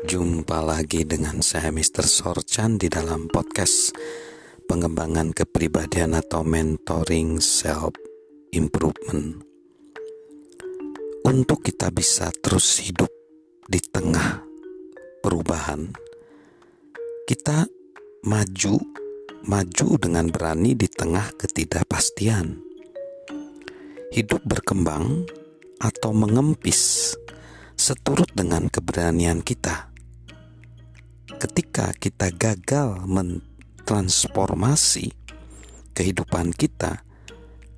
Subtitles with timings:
[0.00, 2.08] Jumpa lagi dengan saya Mr.
[2.08, 3.92] Sorchan di dalam podcast
[4.64, 7.92] pengembangan kepribadian atau mentoring self
[8.56, 9.44] improvement.
[11.20, 13.12] Untuk kita bisa terus hidup
[13.68, 14.40] di tengah
[15.20, 15.92] perubahan,
[17.28, 17.68] kita
[18.24, 18.80] maju
[19.44, 22.56] maju dengan berani di tengah ketidakpastian.
[24.16, 25.28] Hidup berkembang
[25.76, 27.12] atau mengempis
[27.76, 29.89] seturut dengan keberanian kita.
[31.80, 35.16] Ketika kita gagal mentransformasi
[35.96, 37.00] kehidupan kita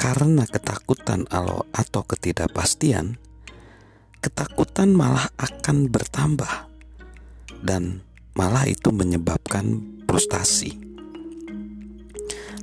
[0.00, 3.20] karena ketakutan atau ketidakpastian,
[4.24, 6.72] ketakutan malah akan bertambah
[7.60, 8.00] dan
[8.32, 10.80] malah itu menyebabkan frustasi.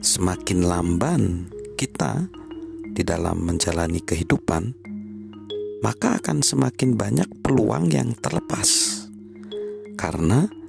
[0.02, 2.34] Semakin lamban kita
[2.98, 4.74] di dalam menjalani kehidupan,
[5.86, 9.06] maka akan semakin banyak peluang yang terlepas.
[10.02, 10.66] Karena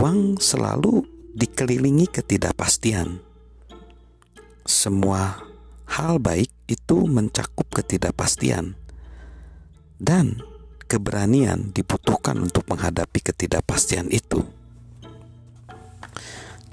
[0.00, 1.04] peluang selalu
[1.36, 3.20] dikelilingi ketidakpastian.
[4.64, 5.44] Semua
[5.92, 8.80] hal baik itu mencakup ketidakpastian.
[10.00, 10.40] Dan
[10.88, 14.40] keberanian dibutuhkan untuk menghadapi ketidakpastian itu.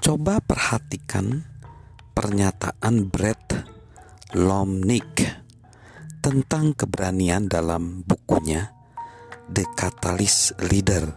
[0.00, 1.44] Coba perhatikan
[2.16, 3.60] pernyataan Brett
[4.40, 5.20] Lomnick
[6.24, 8.72] tentang keberanian dalam bukunya
[9.52, 11.12] The Catalyst Leader.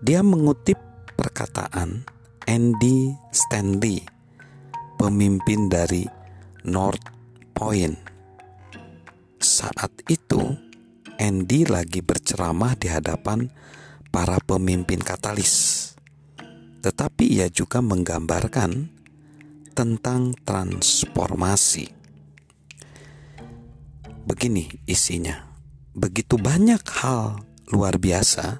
[0.00, 0.83] Dia mengutip
[1.14, 2.04] perkataan
[2.44, 4.04] Andy Stanley,
[5.00, 6.04] pemimpin dari
[6.68, 7.08] North
[7.56, 7.96] Point.
[9.40, 10.40] Saat itu,
[11.16, 13.48] Andy lagi berceramah di hadapan
[14.10, 15.90] para pemimpin katalis.
[16.84, 18.92] Tetapi ia juga menggambarkan
[19.72, 21.90] tentang transformasi.
[24.24, 25.50] Begini isinya.
[25.94, 28.58] Begitu banyak hal luar biasa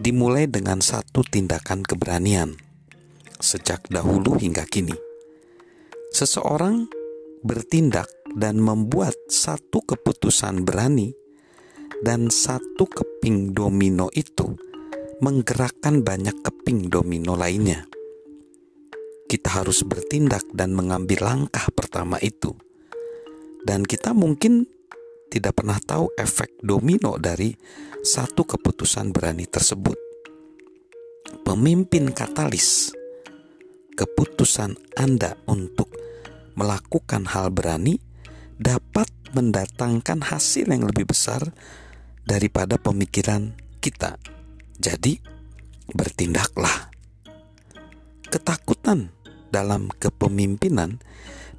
[0.00, 2.56] dimulai dengan satu tindakan keberanian
[3.36, 4.96] sejak dahulu hingga kini.
[6.16, 6.88] Seseorang
[7.44, 11.12] bertindak dan membuat satu keputusan berani
[12.00, 14.56] dan satu keping domino itu
[15.20, 17.84] menggerakkan banyak keping domino lainnya.
[19.28, 22.56] Kita harus bertindak dan mengambil langkah pertama itu
[23.64, 24.66] dan kita mungkin
[25.30, 27.54] tidak pernah tahu efek domino dari
[28.02, 29.94] satu keputusan berani tersebut.
[31.46, 32.90] Pemimpin katalis
[33.94, 35.94] keputusan Anda untuk
[36.58, 38.02] melakukan hal berani
[38.58, 41.54] dapat mendatangkan hasil yang lebih besar
[42.26, 44.18] daripada pemikiran kita.
[44.76, 45.20] Jadi,
[45.94, 46.90] bertindaklah.
[48.26, 49.14] Ketakutan
[49.50, 51.02] dalam kepemimpinan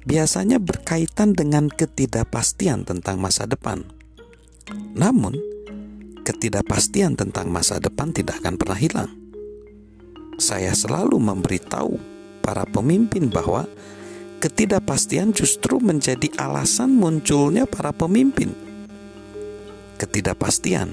[0.02, 3.86] biasanya berkaitan dengan ketidakpastian tentang masa depan.
[4.94, 5.36] Namun,
[6.22, 9.10] ketidakpastian tentang masa depan tidak akan pernah hilang.
[10.38, 11.94] Saya selalu memberitahu
[12.42, 13.68] para pemimpin bahwa
[14.42, 18.50] ketidakpastian justru menjadi alasan munculnya para pemimpin.
[20.02, 20.90] Ketidakpastian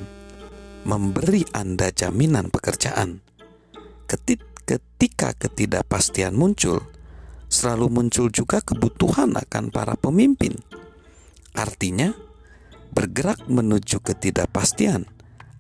[0.86, 3.26] memberi Anda jaminan pekerjaan.
[4.06, 6.86] Ketika ketidakpastian muncul,
[7.50, 10.54] selalu muncul juga kebutuhan akan para pemimpin.
[11.58, 12.14] Artinya,
[12.94, 15.10] bergerak menuju ketidakpastian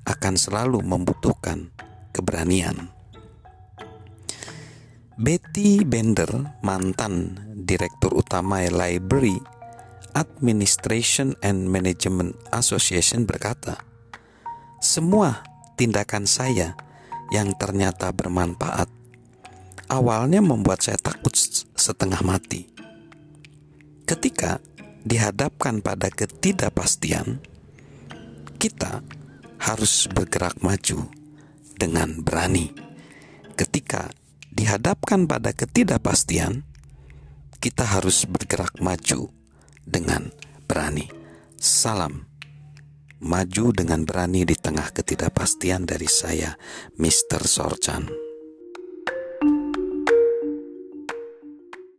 [0.05, 1.73] akan selalu membutuhkan
[2.13, 2.93] keberanian.
[5.19, 7.35] Betty Bender, mantan
[7.67, 9.35] direktur utama Library
[10.15, 13.83] Administration and Management Association berkata,
[14.79, 15.43] "Semua
[15.75, 16.79] tindakan saya
[17.35, 18.87] yang ternyata bermanfaat
[19.89, 21.33] awalnya membuat saya takut
[21.75, 22.69] setengah mati.
[24.05, 24.61] Ketika
[25.03, 27.41] dihadapkan pada ketidakpastian,
[28.61, 29.01] kita
[29.59, 31.09] harus bergerak maju
[31.75, 32.71] dengan berani.
[33.57, 34.13] Ketika
[34.53, 36.63] dihadapkan pada ketidakpastian,
[37.59, 39.33] kita harus bergerak maju
[39.83, 40.31] dengan
[40.63, 41.11] berani.
[41.59, 42.29] Salam
[43.19, 46.55] maju dengan berani di tengah ketidakpastian dari saya,
[46.95, 47.43] Mr.
[47.43, 48.28] Sorchan.